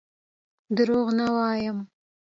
[0.77, 1.77] دروغ نه وایم.